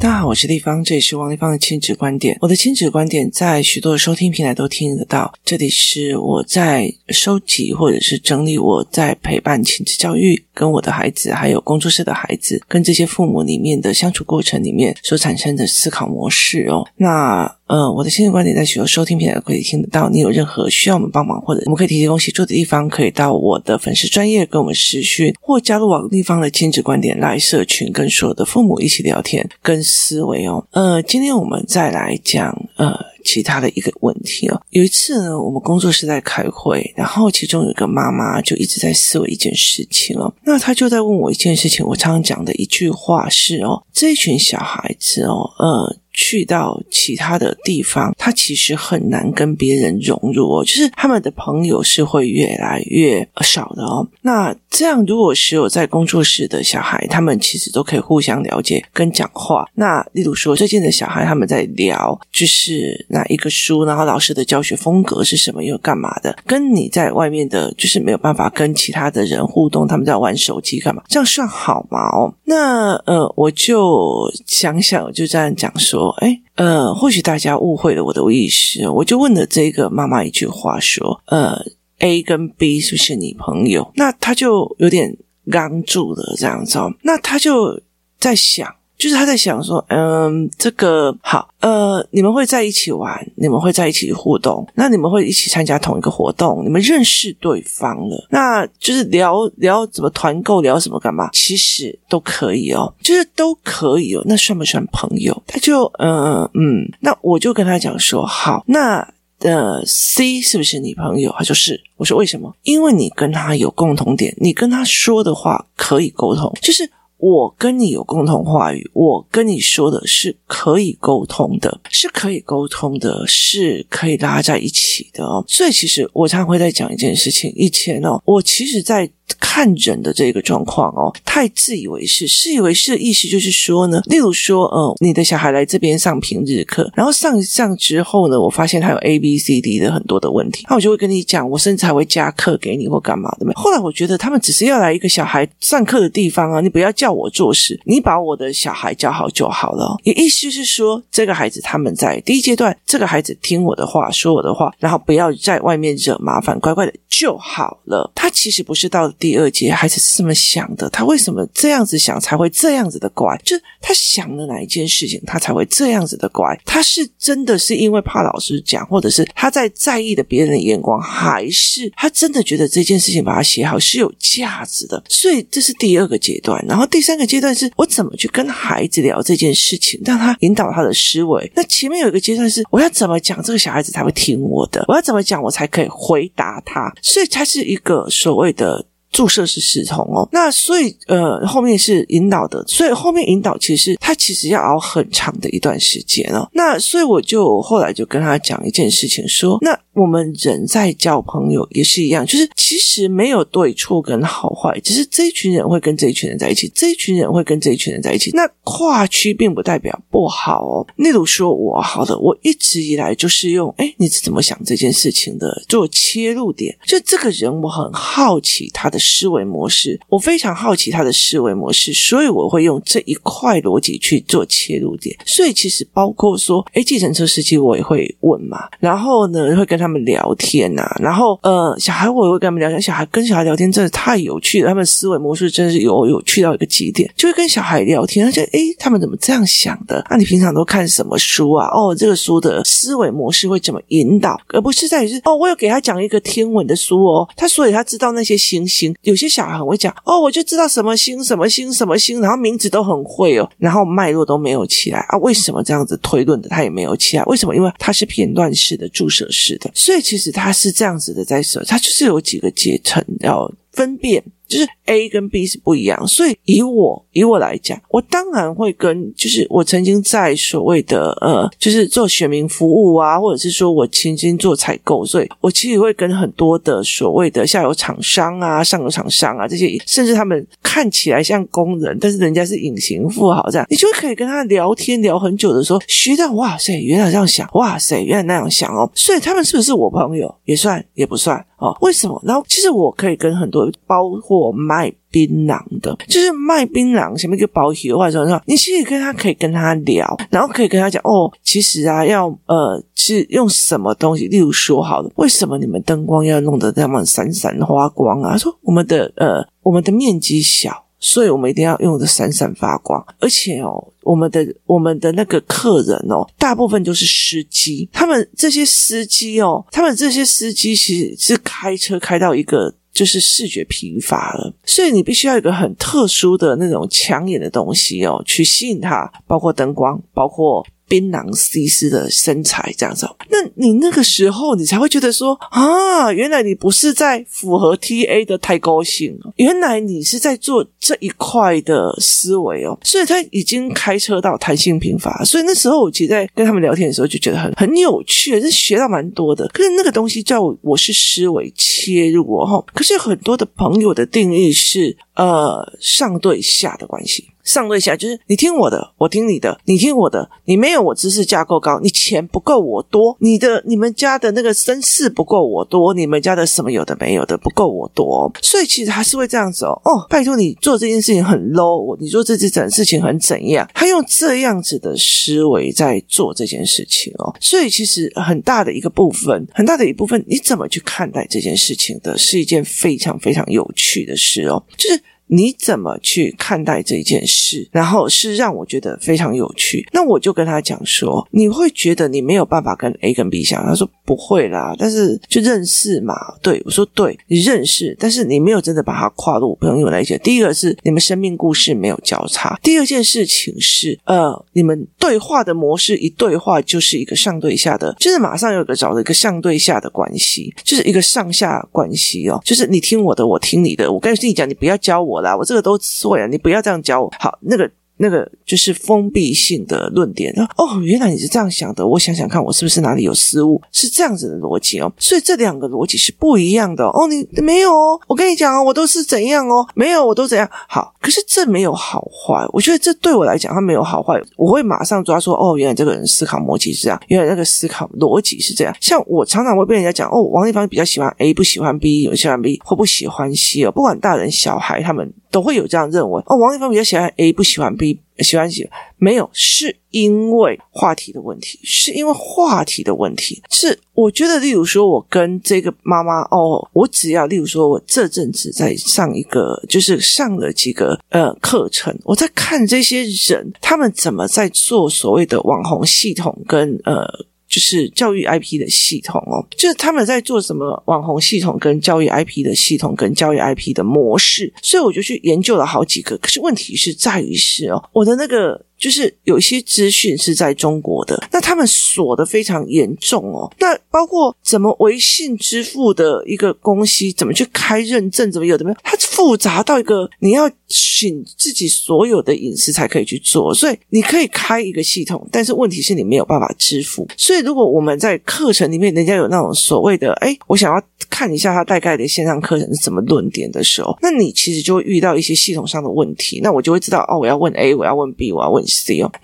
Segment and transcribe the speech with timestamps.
[0.00, 2.36] 大我是丽芳，这里是王丽芳的亲子观点。
[2.40, 5.32] 我的亲子观点在许多的收听平台都听得到。
[5.44, 16.86] 这里是我在收集或者是整理我在陪伴亲子教育跟我的孩子，还有工作室的孩子跟这些父母里面的相处过程里面所产生的思考模式哦。
[16.96, 20.10] 那呃，我的亲子观点在许多收听平台可以听得到。
[20.10, 29.80] 你有任何需要我们帮忙或者我们可以提供协助的地方，可以到我的粉丝专业跟我们私讯，或加入王丽芳的亲子观点来社群，跟所有的父母一起聊天跟
[30.10, 30.66] 思维哦。
[30.72, 32.92] 呃，今天我们再来讲呃
[33.24, 34.60] 其他的一个问题哦。
[34.70, 40.34] 有一次呢，我们工作室在开会，然后其中有一个妈妈就一直在思维一件事情哦。
[40.42, 45.96] 那她就在问我一件事情，我常常讲的一句话是哦，这一群小孩子哦，呃。
[46.30, 54.06] 去到其他的地方，他其实很难跟别人融入哦，就是他们的朋友是会越来越少的哦。
[54.22, 59.68] 那这样，如果是有在工作室的小孩，他们其实都可以互相了解跟讲话。
[59.74, 66.38] 那例如说，最近的小孩他们在聊，就是哪一个书，然后老师的教学风格是什么，又干嘛的？
[66.46, 71.02] 跟你在外面的，就是没有办法跟其他的人互动，他们在玩手机干嘛？
[71.08, 71.98] 这样算好吗？
[72.10, 76.14] 哦，那呃，我就想想，就这样讲说。
[76.20, 81.58] 哎，呃，或许大家误会了我的意思，我就问了这个妈妈一句话，说，呃
[81.98, 83.90] ，A 跟 B 是不是你朋友？
[83.96, 85.16] 那他就有点
[85.50, 87.80] 刚住了这样子，那他就
[88.18, 88.74] 在想。
[89.00, 105.42] 就是他在想说，嗯，这个好，呃，你们会在一起玩，你们会在一起互动，那你们会一起参加同一个活动，你们认识对方了，那就是聊聊怎么团购，聊什么干嘛，其实都可以哦，就是都可以哦，那算不算朋友？
[105.46, 108.98] 他就，嗯嗯，那我就跟他讲说，好，那
[109.38, 111.34] 呃，C 是不是你朋友？
[111.38, 112.54] 他说是，我说为什么？
[112.64, 116.90] 因为你跟他有共同点，你跟他说的话可以沟通，就是。
[117.20, 125.44] 我跟你有共同话语，我跟你说的是可以沟通的，是可以沟通的，是可以拉在一起的哦。
[125.46, 127.52] 所以，其实我常常会在讲一件事情。
[127.54, 143.46] 以前哦，我其实，在看人的这个状况哦，太自以为是，自以为是的意思就是说呢，例如说，嗯，你的小孩来这边上平日课，然后上一上之后呢，我发现他有 A B C D 的很多的问题，那我就会跟你讲，我甚至还会加课给你或干嘛的。
[143.54, 149.96] 后来我觉得他们只是要来一个小孩上课的地方啊，你不要叫我做事，你把我的小孩教好就好了。
[150.04, 158.10] 也意思是说，这个孩子他们在第一阶段，这个孩子听我的话，说我的话，然后不要在外面惹麻烦，乖乖的就好了。
[158.14, 159.12] 他其实不是到。
[159.20, 163.36] 第二节孩子是这么想的，他为什么这样子想才会这样子的乖？
[163.44, 166.58] 就是他想了哪一件事情，他才会这样子的乖？
[166.64, 175.02] 他是真的是因为怕老师讲，或者是他在在意的别人的眼光，还是他真的觉得这件事情把它写好是有价值的？
[175.08, 176.64] 所以这是第二个阶段。
[176.66, 181.52] 然后第三个阶段是我怎么去跟孩子聊这件事情，让他引导他的思维。
[181.54, 184.82] 那前面有一个阶段是我要怎么讲这个小孩子才会听我的？
[184.88, 186.90] 我要怎么讲我才可以回答他？
[187.02, 188.86] 所以他是一个所谓的。
[189.10, 196.48] 注射式系统哦，那所以呃后面是引导的，所以后面引导其实他其实要熬很长的一段时间哦。
[196.52, 199.78] 那所以我就后来就跟他讲一件事情说，那。
[199.92, 208.30] 我们人在交朋友也是一样，就是其实没有对错跟好坏，只是这一群人会跟这一群人在一起，这一群人会跟这一群人在一起。
[208.30, 210.86] 那跨区并不代表不好哦。
[210.96, 216.74] 例如说我好的，我一直以来就是用，哎，你是怎么想这件事情的做切入点？
[216.86, 225.14] 就这个人，我很好奇他的思维模式，我非常好奇他的思维模式，所以我会用这一块逻辑去做切入点。
[225.26, 229.90] 所以其实包括说，哎，计程车司机我也会问嘛，然后呢会跟他。
[229.90, 232.80] 们聊天呐、然后呃，小孩我也会跟他们聊天。
[232.80, 237.12] 小孩跟小孩聊天真的太有趣了，他们思维模式真是有有趣到一个极点。
[237.16, 240.06] 就会跟小孩聊天，他就诶，他们怎么这样想的？
[240.08, 241.66] 那、你平常都看什么书啊？
[241.74, 244.40] 哦，这个书的思维模式会怎么引导？
[244.50, 255.18] 而不是在于是哦，我有给他讲一个天文的书哦，他所以他知道那些星星有些小孩很会讲哦，我就知道什么星什么星什么星，然后名字都很会哦，然后脉络都没有起来啊？
[255.18, 256.48] 为什么这样子推论的？
[256.48, 257.24] 他也没有起来？
[257.24, 257.54] 为什么？
[257.54, 259.70] 因为他是片段式的注射式的。
[259.74, 264.22] 所以其实他是这样子的在说，他就是有几个阶层要分辨。
[264.50, 290.34] 就是 A 跟 B 是不一样，所以以我以我来讲，我当然会跟就是我曾经在所谓的呃，就是做选民服务啊，或者是说我曾经做采购，所以我其实会跟很多的所谓的下游厂商啊、上游厂商啊这些，甚至他们看起来像工人，但是人家是隐形富豪这样，你就可以跟他聊天聊很久的时候，学到哇塞，原来这样想，哇塞，原来那样想哦，所以他们是不是我朋友？
[290.44, 291.76] 也算也不算哦？
[291.82, 292.20] 为什么？
[292.26, 294.39] 然后其实我可以跟很多包括。
[294.40, 308.38] 我卖槟榔的，就是卖槟榔什么一个包皮的话说，你其实跟他可以跟他聊，然后可以跟他讲哦，其实啊，要呃是用什么东西，例如说好了，为什么你们灯光要弄得那么闪闪发光啊？
[308.38, 310.86] 说我们的呃我们的面积小。
[311.02, 330.66] 所以我们一定要用的闪闪发光，而且哦，我们的我们的那个客人哦，大部分都是司机，他们这些司机哦，他们这些司机其实是开车开到一个就是视觉疲乏了，所以你必须要有一个很特殊的那种抢眼的东西哦，去吸引他，包括灯光，包括。
[330.90, 349.46] 槟榔西施的身材这样子，那你那个时候你才会觉得说啊，原来你不是在符合 TA 的太高兴，原来你是在做这一块的思维哦，所以他已经开车到弹性贫乏，所以那时候我其实在跟他们聊天的时候就觉得很很有趣，是学到蛮多的。
[349.54, 357.28] 可是那个东西叫我是思维切入哦，可是很多的朋友的定义是呃上对下的关系。
[357.42, 369.72] 上对下就是你听我的，我听你的，你听我的，你没有我知识架构高，你钱不够我多，你的你们家的那个身世不够我多，你们家的什么有的没有的不够我多，所以其实还是会这样子哦。
[369.84, 373.68] 哦，拜托你做这件事情很 low，你做这件事情很怎样？
[373.74, 385.02] 他用这样子的思维在做这件事情哦，所以其实很大的一个部分，很大的一部分，你怎么去看待这件事情的，是一件非常非常有趣的事哦，就是。
[385.30, 387.68] 你怎么去看待这件事？
[387.70, 389.86] 然后是让我觉得非常有趣。
[389.92, 400.18] 那我就跟他讲说：“你会觉得你没有办法跟 A 跟 B 相？”他说：“不会啦，但是就认识嘛。”对，我说：“对，你认识，但是你没有真的把它跨入朋友来讲。
[400.18, 413.92] 第一个是你们生命故事没有交叉；第二件事情是，呃，你们对话的模式一对话就是一个上对下的，就是马上有个找了一个上对下的关系，就是一个上下关系哦，就是你听我的，我听你的。
[413.92, 415.19] 我跟你讲，你不要教我。
[415.36, 416.26] 我这个都错呀！
[416.26, 417.10] 你不要这样教我。
[417.18, 417.70] 好，那个。
[418.02, 421.86] 那个就是封闭性的论点哦，原来你是这样想的。
[421.86, 423.60] 我想想看，我是不是哪里有失误？
[423.72, 424.90] 是这样子的逻辑哦。
[424.98, 427.06] 所以这两个逻辑是不一样的哦。
[427.06, 430.48] 你没有哦，我跟你讲哦，我都是怎样哦，没有，我都怎样。
[430.66, 432.42] 好，可是这没有好坏。
[432.52, 434.18] 我觉得这对我来讲，它没有好坏。
[434.36, 438.74] 我会马上抓说，哦，原来这个人思考逻辑是这样，原来那个思考逻辑是这样。
[438.80, 443.70] 像我常常会被人家讲，哦，王丽芳比较喜欢 A，不喜欢 B，有喜欢 B 或不喜欢 C 哦。
[443.70, 446.22] 不管大人小孩，他们都会有这样认为。
[446.26, 447.89] 哦，王丽芳比较喜欢 A，不喜欢 B。
[448.18, 453.42] 喜欢喜没有，是因为话题的问题，是因为话题的问题。
[453.50, 467.26] 是我觉得，例如说，我跟这个妈妈哦，我只要例如说，我这阵子在上一个，就是上了几个呃课程，我在看这些人他们怎么在做所谓的网红系统跟呃。
[467.50, 476.16] 就是教育 IP 的系统哦，就是他们在做什么网红系统跟教育 IP 的系统跟教育 IP 的模式，所以我就去研究了好几个。
[476.18, 478.64] 可是问题是在于是哦，我的那个。
[478.80, 483.52] 就是有些资讯是在中国的，那他们锁得非常严重哦。
[483.58, 493.52] 那包括怎么微信支付的一个东西，怎么去开认证，怎么有的没有，它复杂到一个你要请自己所有的隐私才可以去做。
[493.52, 497.06] 所以你可以开一个系统，但是问题是你没有办法支付。
[497.18, 506.40] 所以如果我们在课程里面，人家有那种所谓的，诶，我想要看一下他大概的线上课程是怎么论点的时候，那你其实就会遇到一些系统上的问题。
[506.42, 508.64] 那我就会知道，哦，我要问 A，我要问 B，我要问。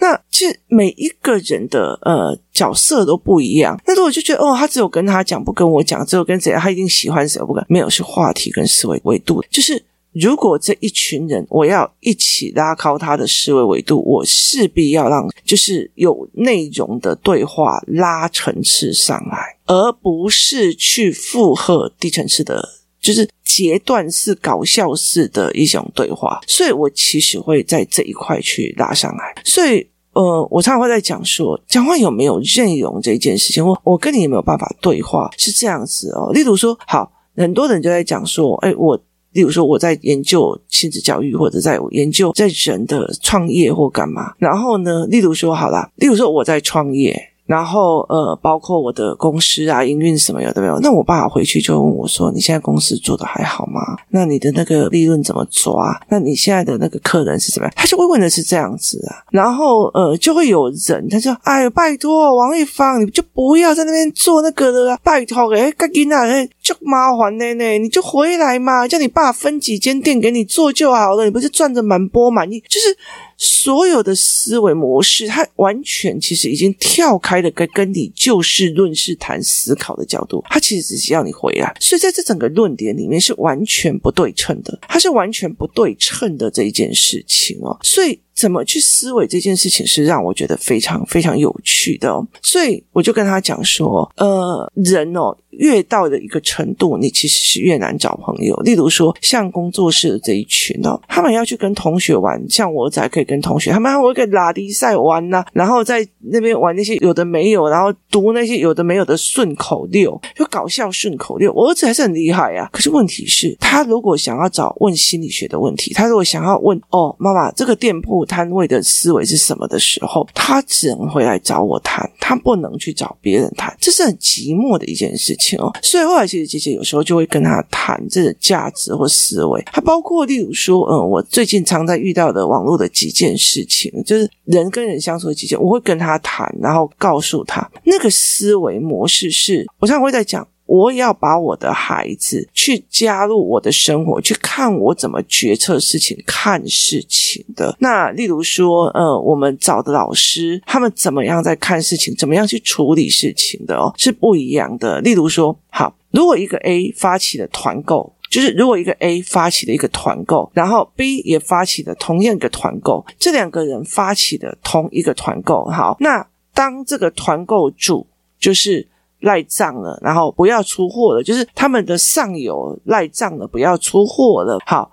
[0.00, 3.80] 那其实每一个人的呃角色都不一样。
[3.86, 9.42] 那如果就觉得哦，他只有跟他讲，不跟我讲，只有跟谁，他一定喜欢谁，不跟没有是话题跟思维维度。
[9.50, 22.76] 就是如果这一群人我要一起拉高他的思维维度，我势必要让就是有内容的对话拉层次上来，而不是去附和低层次的。
[22.98, 29.34] 就是截断式、搞笑式的一种对话，所以我其实会在这一块去拉上来。
[29.46, 36.30] 所以，呃，我常常会在讲说，讲话有没有内容这一件事情，我我跟你有没有办法对话，是这样子哦。
[36.34, 38.94] 例如说，好，很多人就在讲说，哎，我，
[39.32, 44.34] 例如说我在研究亲子教育，或者在研究在人的创业或干嘛。
[44.36, 47.32] 然后呢，例如说，好啦，例如说我在创业。
[47.46, 50.78] 然后呃，包括我的公司啊，营运什么有的没有？
[50.80, 53.80] 那我爸回去就问我说：“你现在公司做的还好吗？
[54.10, 55.98] 那你的那个利润怎么抓？
[56.08, 59.22] 那你现在的那个客人是怎么样？”他就会问的是这样子啊。
[59.30, 66.24] 然后呃，就会有人他说：“哎，拜托王一芳，你就不要在那边做那个了，拜托诶，赶紧啊，
[66.66, 72.58] 就麻烦呢呢，你就回来嘛，叫你爸分几间店给你做就好了，你不是赚着满钵满意？
[72.68, 72.96] 就是
[73.36, 81.72] 所有的思维模式，它完全其实已经跳开了跟跟你就事论事谈思考的角度，它其实只是要你回来。
[81.78, 88.18] 所以在这整个论点里面是完全不对称的，它是完全不对称的这一件事情哦，所以。
[88.36, 95.36] 怎么去思维这件事情是让我觉得非常非常有趣的哦，所以我就跟他讲说，呃，人哦。
[95.58, 98.54] 越到的一个程度，你其实是越难找朋友。
[98.56, 111.50] 例如说，像工作室的这一群哦，他们要去跟同学玩，像我仔可以跟同学，他们还会跟拉迪赛玩呐、然后在那边玩那些有的没有，然后读那些有的没有的顺口溜，就搞笑顺口溜。
[111.54, 125.72] 我儿子还是很厉害啊，可是问题是，他如果想要找问心理学的问题，他如果想要问哦，妈妈这个店铺摊位的思维是什么的时候，他只能回来找我谈，他不能去找别人谈，这是很寂寞的一件事情哦。
[125.82, 147.76] 所以后来其实姐姐有时候就会跟他谈这个价值或思维，还包括例如说，嗯，我最近常在遇到的网络的几件事情，就是人跟人相处的几件，我会跟他谈，然后告诉他那个思维模式是，我常常会在讲，我要把我的孩子去加入我的生活，去看我怎么决策事情、看事情的。
[147.78, 155.00] 那例如说，呃，我们找的老师，他们怎么样在看事情，怎么样去处理事情的哦，是不一样的。
[155.00, 168.08] 例如说，好，如果一个 A 发起了团购，就是如果一个 A 发起了一个团购，然后 B 也发起了同样一个团购，这两个人发起的同一个团购，好，那当这个团购主
[168.40, 168.88] 就是。
[169.20, 174.58] 赖账了，然后不要出货了，就是他们的上游赖账了，不要出货了。
[174.66, 174.90] 好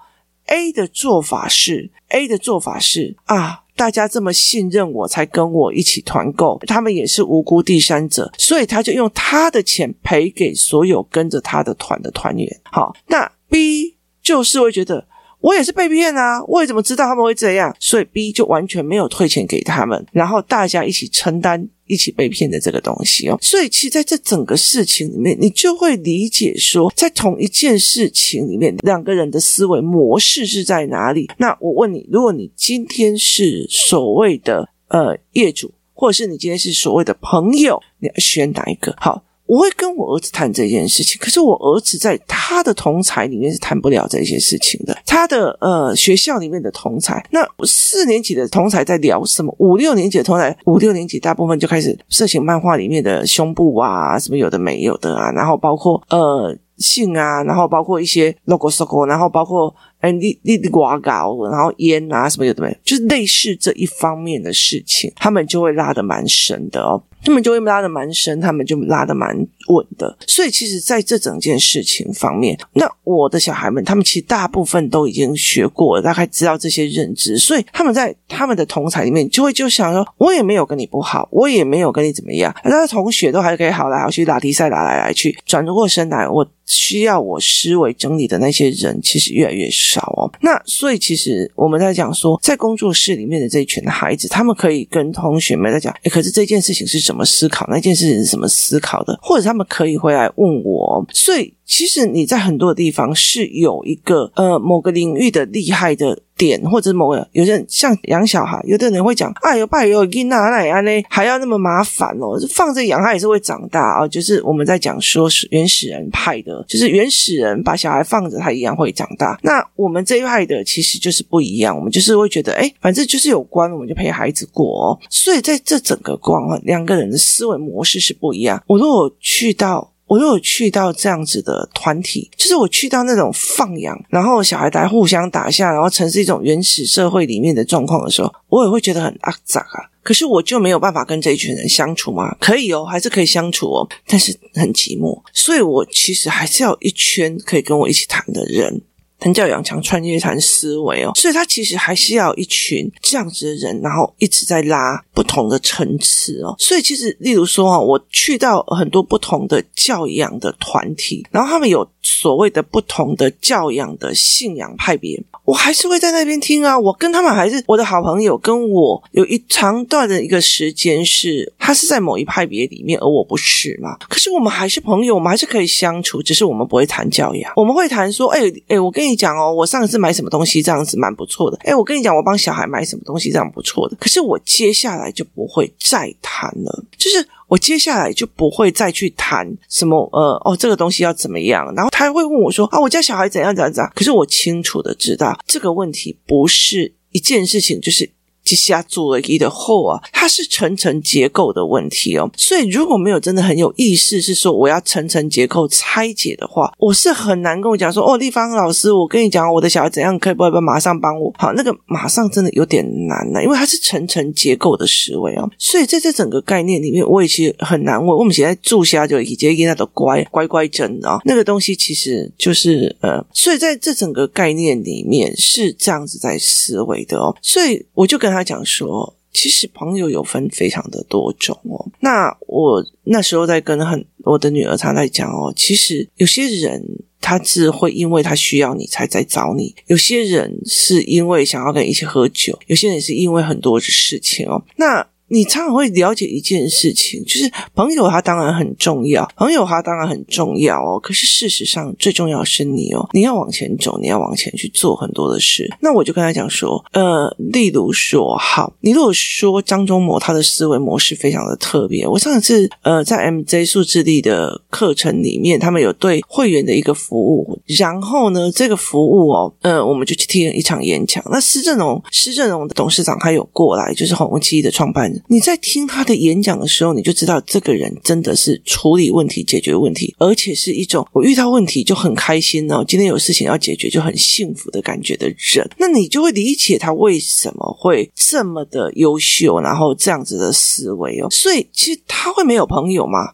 [0.48, 12.62] ，A 的做法是，A 的做法是啊，大家这么信任我，才跟我一起团购，他们也是无辜第三者，所以他就用他的钱赔给所有跟着他的团的团员。
[12.64, 15.06] 好，那 B 就是会觉得
[15.42, 17.76] 我也是被骗啊，我也怎么知道他们会这样？
[17.80, 21.68] 所以 B 就完全没有退钱给他们，然后大家一起承担。
[21.86, 31.30] 一起被骗的这个东西哦，所以其实在这整个事情里面，你就会理解说，在同一件事情里面，两个人的思维模式是在哪里。
[31.38, 38.96] 那我问你，如果你今天是所谓的呃业主，或者是你今天是所谓的朋友，你要选哪一个？
[39.00, 39.24] 好。
[39.46, 44.98] 我会跟我儿子谈这件事情，可是我儿子在他的同才里面是谈不了这些事情的。
[45.06, 49.54] 他的呃学校里面的同才，那四年级的同才在聊什么？
[49.60, 67.04] 五六年级的同才，五六年级大部分就开始色情漫画里面的胸部啊，什么有的没有的啊，然后包括呃性啊，然后包括一些 logo logo，然后包括哎你你你瓜搞，然后烟啊什么有的没，就是类似这一方面的事情，他们就会拉得蛮深的哦。
[67.24, 69.36] 他们就会拉的蛮深，他们就拉的蛮
[69.68, 70.18] 稳的。
[70.28, 86.48] 所以，其实在这整件事情方面，那我的小孩们，他们其实大部分都已经学过了，大概知道这些认知，所以他们在他们的同侪里面，就会就想说：我也没有跟你不好，我也没有跟你怎么样，他的同学都还可以好来好去，打比赛打来来去，转过身来我。
[86.66, 90.32] 需要我思维整理的那些人，其实越来越少哦。
[90.40, 97.68] 那所以，其实我们在讲说，在工作室里面的这一群孩子，他们可以跟同学们在讲，诶，可是这件事情是怎么思考？
[97.70, 99.20] 那件事情是怎么思考的？
[99.22, 101.06] 或者他们可以回来问我。
[101.12, 101.54] 所以。
[101.66, 114.08] 其实你在很多地方是有一个呃某个领域的厉害的点，或者某个有些人像养小孩，有的人会讲哎呦爸有囡哪奶啊呢，还要那么麻烦哦，放着养他也是会长大啊。
[114.08, 119.40] 就是我们在讲说是原始人派的，就是原始人把小孩放着他一样会长大。
[119.42, 125.00] 那我们这一派的其实就是不一样，我们就是会觉得哎，反正就是有关，我们就陪孩子过。
[125.10, 128.62] 所以在这整个光啊，两个人的思维模式是不一样。
[128.68, 129.93] 我如果去到。
[130.08, 139.90] 我又有去到这样子的团体，就是我去到那种放养，然后小孩在互相打架，然后呈现一种原始社会里面的状况的时候，我也会觉得很阿杂啊。
[140.04, 142.36] 可是我就没有办法跟这一群人相处吗？
[142.40, 145.18] 可以哦，还是可以相处哦，但是很寂寞。
[145.32, 148.82] 所以我其实还是要一圈可以跟我一起谈的人。
[149.24, 156.54] 藤教养强创业谈思维哦，所以他其实还是要一群这样子的人，然后一直在拉不同的层次哦。
[156.60, 166.78] 所以其实，例如说哦，我去到很多不同的教养的团体，然后他们有所谓的不同的教养的信仰派别，我还是会在那边听啊。
[166.78, 173.98] 我跟他们还是我的好朋友，跟我有一长段的一个时间是他是在某一派别里面，而我不是嘛。
[174.10, 179.14] 可是我们还是朋友，我们还是可以相处，只是我们不会谈教养，我们会谈说，哎哎，我跟你。
[179.16, 181.58] 讲哦，我上次买什么东西这样子蛮不错的。
[181.64, 183.96] 哎，我跟你讲，我帮小孩买什么东西这样不错的。
[183.98, 191.72] 可是我接下来就不会再谈了，就是我接下来就不会再去谈什么呃哦这个东西要怎么样。
[191.76, 193.92] 然后他会问我说啊，我家小孩怎样怎样怎样。
[193.96, 198.10] 可是我清楚的知道这个问题不是一件事情，就是。
[198.44, 211.34] 接下做了一的后啊，它是层层结构的问题哦，所以如果没有真的很有意识，是说我要层层结构拆解的话，我是很难跟我讲说哦，丽芳老师，我跟你讲，我的小孩怎样，可以不可以马上帮我？
[211.38, 218.18] 好，那个马上真的有点难了，因为它是层层结构的思维哦，所以在这整个概念里面，我也其实很难问。
[218.18, 228.33] 我们现在住下就已经那都乖乖乖真啊，那个东西其实就是呃，所以在这整个概念里面是这样子在思维的哦，所以我就跟。
[228.34, 231.86] 他讲说，其实朋友有分非常的多种哦。
[232.00, 236.84] 那我那时候在跟很我的女儿她在讲哦，其实有些人
[237.22, 244.62] 他是会因为他需要你才在找你，有些人是因为想要跟你一起喝酒，有些人是因为很多的事情哦。
[244.76, 251.00] 那你常常会了解一件事情，就是朋友他当然很重要，朋友他当然很重要哦。
[251.00, 255.68] 可是事实上，最重要是你哦，你要往前走，你要往前去做很多的事。
[255.82, 271.24] 那我就跟他讲说，呃，例如说，好，你如果说张忠谋他的思维模式非常的特别，我上次呃在 MJ 数字力的课程里面，他们有对会员的一个服务，然后呢，这个服务哦，呃，我们就去听了一场演讲。
[271.32, 275.23] 那施正荣，施正荣的董事长他有过来，就是鸿基的创办人。
[275.28, 285.70] 你在听他的演讲的时候，你就知道这个人真的是处理问题、解决问题，而且是一种我遇到问题就很开心哦，今天有事情要解决就很幸福的感觉的人。
[285.78, 291.30] 那你就会理解他为什么会这么的优秀，然后这样子的思维哦。
[291.30, 293.34] 所以，其实他会没有朋友吗？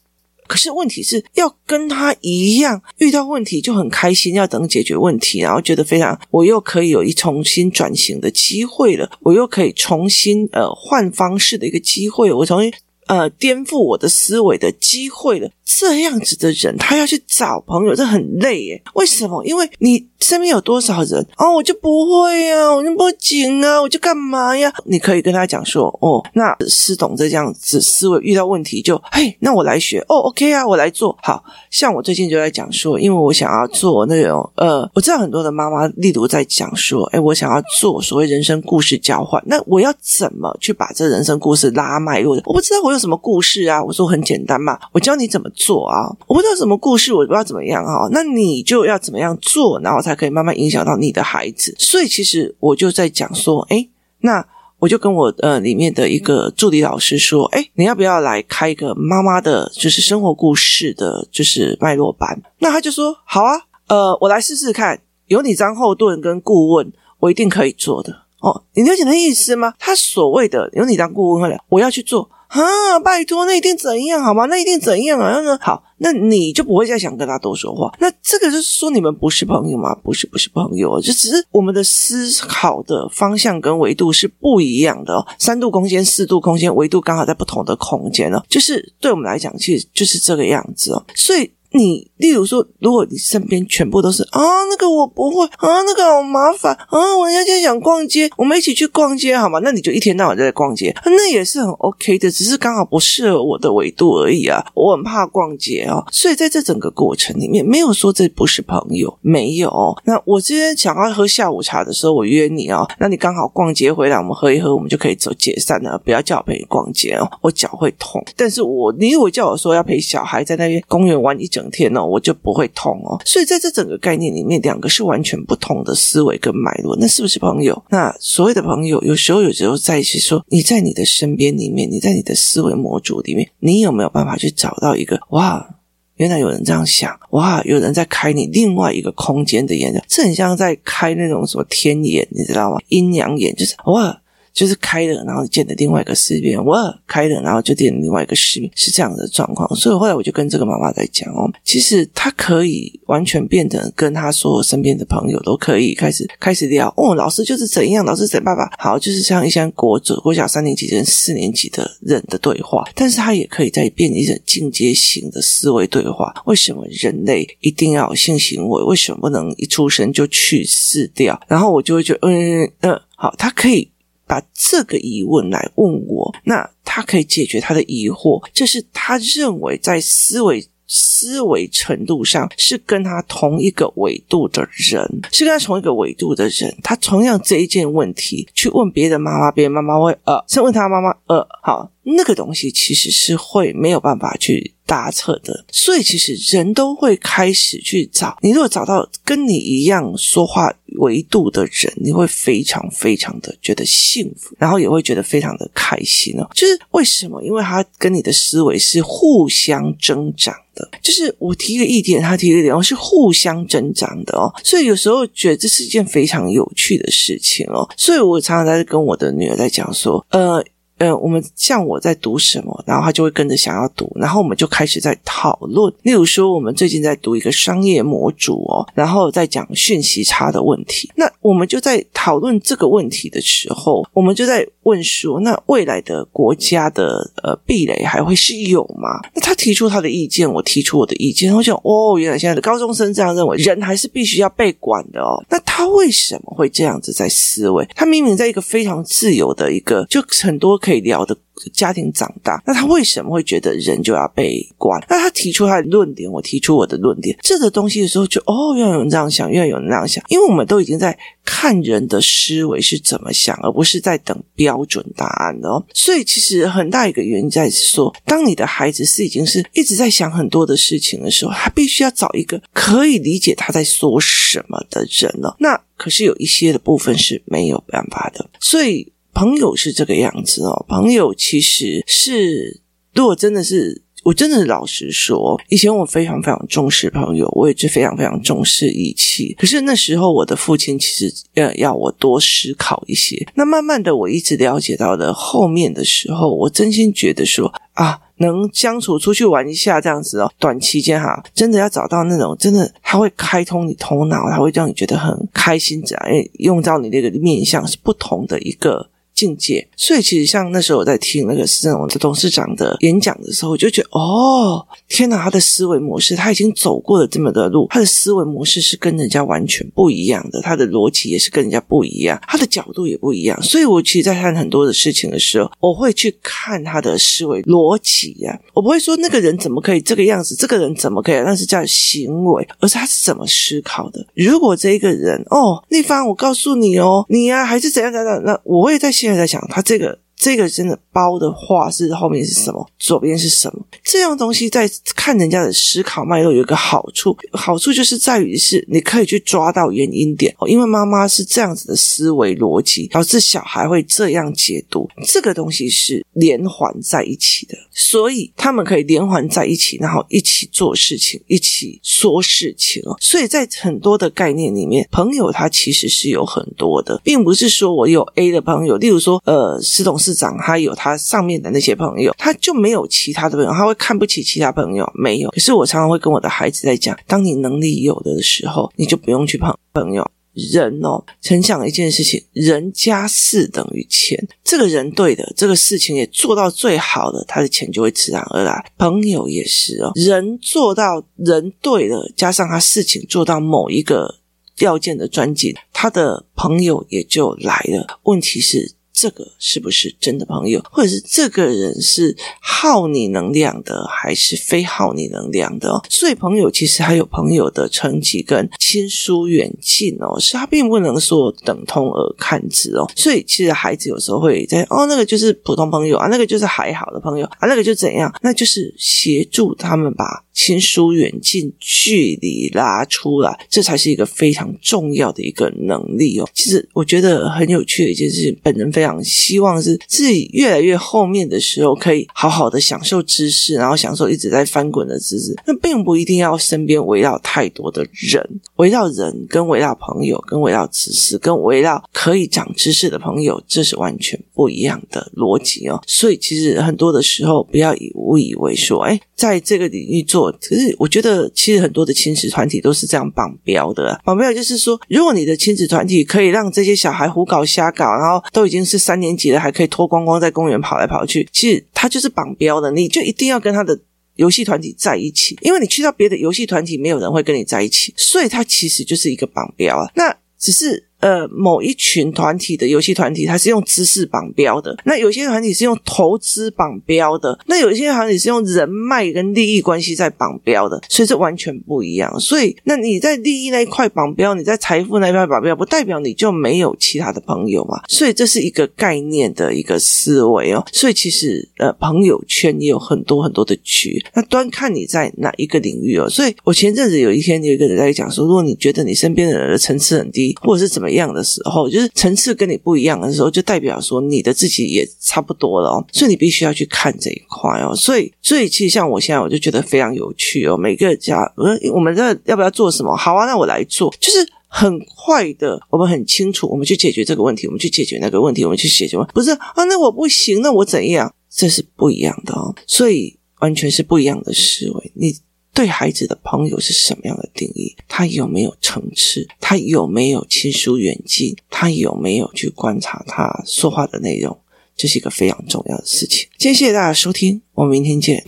[0.50, 12.74] 可是问题是要跟他一样遇到问题就很开心，要等解决问题，然后觉得非常，我又可以有一重新转型的机会了，我又可以重新呃换方式的一个机会，我重新。
[13.08, 15.50] 呃，颠覆我的思维的机会了。
[15.78, 18.82] 这样子的人，他要去找朋友，这很累耶。
[18.94, 19.44] 为什么？
[19.46, 24.72] 因为你身边有多少人哦，我就不会呀、啊，我就不行啊，我就干嘛呀？
[24.86, 31.18] 你可以跟他讲说，哦，那施董这样子思维遇到问题就，嘿，那我来学，哦，OK 啊，我来做。
[31.24, 42.40] 好像我最近就在讲说，因为我想要做那种，呃，我知道很多的妈妈，例如在讲说，哎，我想要做所谓人生故事交换，那我要怎么去把这人生故事拉脉络？
[42.46, 43.00] 我不知道我有。
[43.00, 43.82] 什么故事啊？
[43.82, 46.08] 我说很简单嘛，我教你怎么做啊。
[46.26, 48.08] 我不知道什么故事，我不知道怎么样啊。
[48.12, 51.76] 那你就要怎么样做，然后才可以慢慢影响到你的孩子。
[51.78, 53.88] 所以其实我就在讲说，哎，
[54.22, 54.44] 那
[54.80, 62.42] 我就跟我呃里面的一个助理老师说，哎，你要不要来开一个妈妈的，就是生活故事的，就是脉络班？
[62.60, 63.52] 那他就说好啊，
[63.90, 68.16] 呃，我来试试看，有你张后盾跟顾问，我一定可以做的。
[68.40, 69.74] 哦，你了解那意思吗？
[69.78, 72.30] 他所谓的有你当顾问，我要去做。
[72.50, 74.46] 啊，拜托，那一定怎样好吗？
[74.48, 75.40] 那一定怎样啊？
[75.42, 77.92] 那好，那你就不会再想跟他多说话。
[78.00, 79.94] 那这个就是说你们不是朋友吗？
[80.04, 85.28] 不是，不是朋友，就只是我们的思考的方向跟维度是不一样的哦。
[85.38, 91.06] 三度空间、四度空间维度刚好在不同的空间哦，就是对我们来讲，其实就是这个样子哦。
[91.16, 91.52] 所以。
[91.72, 99.60] 你例如说，如果你身边全部都是啊，那个我不会啊，那个好麻烦啊，我现在想逛街，我们一起去逛街好吗？
[99.64, 104.66] 那你就一天到晚在逛街，那也是很 OK 的，只是刚好不适合我的维度而已啊。
[104.74, 109.96] 我很怕逛街哦，所以在这整个过程里面，没有说这不是朋友，没有。
[110.06, 116.02] 那我今天想要喝下午茶的时候，我约你哦，那你刚好逛街回来，我们喝一喝，我们就可以走解散了。
[116.04, 118.24] 不要叫我陪你逛街哦，我脚会痛。
[118.36, 121.59] 但是我你如果叫我说要陪小孩在那边公园玩一整。
[121.60, 123.20] 整天哦，我就不会痛哦。
[123.26, 126.96] 所以在这整个概念里面，两个是完全不同的思维跟脉络。
[126.98, 127.84] 那是不是朋友？
[127.90, 135.76] 那所谓的朋友，有时候有时候在一起说，你在你的身边里面，你在你的思维模组里面，你有没有办法去找到一个哇？
[136.16, 137.62] 原来有人这样想，哇！
[137.64, 142.78] 有人在开你另外一个空间的眼，这很像在开那种什么天眼，你知道吗？
[142.90, 144.22] 阴阳眼就是哇。
[144.54, 146.64] 就是开了，然后见了另外一个世面。
[146.64, 146.76] 我
[147.08, 149.70] 开了，然后就见另外一个世面，是这样的状况。
[149.76, 162.84] 所以后来我就跟这个妈妈在讲哦，其实她可以完全变得跟她所有身边的朋友都可以开始开始聊哦，老师就是怎样，老师怎爸爸好，就是像一些国者国小三年级跟四年级的人的对话。
[162.96, 166.34] 但是她也可以再变一种进阶型的思维对话。
[166.46, 168.84] 为什么人类一定要有性行为？
[168.84, 171.40] 为什么不能一出生就去世掉？
[171.48, 173.90] 然后我就会觉得，嗯嗯，好，他可以。
[174.30, 198.50] 把这个疑问来问我，那他可以解决他的疑惑，这是他认为在思维思维程度上是跟他同一个维度的人，是跟他同一个维度的人，他同样这一件问题去问别的妈妈，别的妈妈会呃，先问他妈妈呃，好，那个东西其实是会没有办法去答测的，所以其实人都会开始去找你。
[198.50, 206.50] 如果找到跟你一样说话维度的人，你会非常非常的觉得幸福，然后也会觉得非常的开心哦。
[206.56, 207.40] 就是为什么？
[207.44, 210.90] 因为他跟你的思维是互相增长的。
[211.04, 214.52] 就是我提一个意见，他提一个点，是互相增长的哦。
[214.64, 217.88] 所以有时候觉得这是一件非常有趣的事情哦。
[217.96, 220.66] 所以我常常在跟我的女儿在讲说，呃。
[221.00, 225.94] 呃，我们像我在读什么，然后他就会跟着想要读，然后我们就开始在讨论。
[226.04, 231.10] 例如说，我们最近在读一个商业模组哦，然后在讲讯息差的问题。
[231.16, 239.22] 那我们就在讨论这个问题的时候，我们就在问说，那未来的国家的呃壁垒还会是有吗？
[239.34, 245.42] 那他提出他的意见，我提出我的意见，我想哦，原来现在的高中生这样认为，人还是必须要被管的哦。
[245.50, 247.88] 那他为什么会这样子在思维？
[247.96, 250.78] 他明明在一个非常自由的一个，就很多。
[250.94, 251.38] 以聊的
[251.74, 255.02] 家庭长大，那他为什么会觉得人就要被关？
[255.10, 265.84] 那他提出他的论点，我提出我的论点，这个东西的时候就，哦，要有人这样想，要有人那样想，因为我们都已经在看人的思维是怎么想，而不是在等标准答案的哦。
[265.94, 275.56] 所以，其实很大一个原因在说，当你的孩子是已经是一直在想很多的事情的时候，他必须要找一个可以理解他在说什么的人了。
[275.60, 279.12] 那可是有一些的部分是没有办法的，所以。
[279.40, 282.82] 朋友是这个样子哦，朋友其实是，
[283.14, 289.56] 如果真的是，我真的老实说，以前我非常非常重视朋友，我也是非常非常重视义气。
[289.58, 293.48] 可是那时候我的父亲其实要要我多思考一些。
[293.56, 306.26] 那慢慢的，我一直了解到的后面的时候，我真心觉得说啊，能相处出去玩一下这样子哦，短期间哈，真的要找到那种真的他会开通你头脑，他会让你觉得很开心，这样，
[306.56, 309.09] 用到你那个面相是不同的一个。
[309.40, 323.62] 境界，所以其实像那时候我在听那个施正荣的董事长的演讲的时候，我就觉得哦，天哪，他的思维模式，他已经走过了这么的路，他的思维模式是跟人家完全不一样的，他的逻辑也是跟人家不一样，他的角度也不一样。
[323.62, 334.26] 所以我其实，在看很多的事情的时候，我会去看他的思维逻辑呀，我不会说那个人怎么可以这个样子，这个人怎么可以，那是叫行为，而是他是怎么思考的。
[334.36, 340.20] 如果这一个人哦，那方，我告诉你哦，你呀、啊、还是怎样怎样，那我会在想现在在想他这个。
[340.40, 342.90] 这个真的包的话是后面是什么？
[342.98, 343.86] 左边是什么？
[344.06, 350.68] 这样东西在看人家的思考脉络有一个好处，好处就是在于是你可以去抓到原因点哦。
[350.70, 355.10] 因为妈妈是这样子的思维逻辑，导致小孩会这样解读。
[355.28, 363.18] 这个东西是连环在一起的，所以他们可以连环在一起，然后一起做事情，一起说事情哦。
[363.20, 370.29] 所以在很多的概念里面，朋友他其实是有很多的，并不是说我有 A 的朋友，例如说呃，石董事。
[370.30, 375.50] 市长他有他上面的那些朋友，他就没有其他的朋友，他会看不起其他朋友，没有。
[375.50, 380.30] 可是我常常会跟我的孩子在讲，当你能力有的时候，你就不用去碰朋友。
[380.54, 388.84] 人哦，曾想一件事情，人加四等于钱，这个人对的，这个事情也做到最好的，他的钱就会自然而然。
[389.00, 394.36] 朋友也是哦，人做到人对了，加上他事情做到某一个
[394.80, 398.20] 要件的专精，他的朋友也就来了。
[398.24, 398.94] 问题是。
[399.22, 406.02] 这个是不是真的朋友，或者是这个人是耗你能量的，还是非耗你能量的哦？
[406.10, 413.06] 所以朋友其实还有朋友的层级跟亲疏远近哦，是他并不能说等同而看之哦。
[413.14, 426.48] 所以其实孩子有时候会在哦，那个就是普通朋友啊，那个就是还好的朋友啊，那个就怎样，那就是协助他们把亲疏远近距离拉出来，这才是一个非常重要的一个能力哦。
[426.54, 429.09] 其实我觉得很有趣的一件事情，本人非常。
[429.24, 435.56] 希望是自己越来越后面的时候，可以好好的享受知识，然后享受一直在翻滚的知识。
[435.66, 446.00] 那并不一定要身边围绕太多的人，围绕人跟围绕朋友，跟围绕知识，跟围绕可以长知识的朋友，这是完全不一样的逻辑哦。
[446.06, 450.52] 所以其实很多的时候，不要以误以为说，哎，在这个领域做。
[450.62, 454.20] 可是我觉得，其实很多的亲子团体都是这样绑标的啊。
[454.24, 458.99] 绑标就是说，如果你的亲子团体可以让这些小孩胡搞瞎搞，然后都已经是。
[459.00, 463.98] 三年级的还可以脱光光在公园跑来跑去，其实他就是绑标的，你就一定要跟他的
[464.36, 470.12] 游戏团体在一起，因为你去到别的游戏团体，没有人会跟你在一起，所以他其实就是一个绑标啊。
[470.16, 481.02] 那只是呃某一群团体的游戏团体，它是用知识绑标的；那有些团体是用投资绑标的；那有些团体是用人脉跟利益关系在绑标的。
[481.10, 482.40] 所以这完全不一样。
[482.40, 488.02] 所以，那你在利益那一块绑标，你在财富那一块绑标，不代表你就没有其他的朋友嘛。
[488.08, 490.86] 所以这是一个概念的一个思维哦。
[490.92, 496.30] 所以其实呃，朋友圈也有很多很多的局，那端看你在哪一个领域哦。
[496.30, 506.06] 所以我前阵子有一天有一个人在讲说，如果你觉得你身边的人的层次很低，或者是怎么一样的时候，就是层次跟你不一样的时候，就代表说你的自己也差不多了哦。
[506.12, 507.96] 所以你必须要去看这一块哦。
[507.96, 510.78] 所以，所以其实像我现在，我就觉得非常有趣哦。
[510.78, 513.16] 每个家，呃，我们这要不要做什么？
[513.16, 514.14] 好啊，那我来做。
[514.20, 519.18] 就是很快的，我们很清楚，我们去解决这个问题，我们去解决那个问题，我们去解决。
[519.34, 521.34] 不是啊，那我不行，那我怎样？
[521.50, 522.76] 这是不一样的哦。
[522.86, 525.12] 所以完全是不一样的思维。
[525.16, 525.36] 你。
[525.80, 527.96] 对孩子的朋友是什么样的定义？
[528.06, 529.48] 他有没有层次？
[529.62, 531.56] 他有没有亲疏远近？
[531.70, 534.60] 他有没有去观察他说话的内容？
[534.98, 536.50] 这是一个非常重要的事情。
[536.58, 538.44] 今天谢谢大家收听，我们明天见。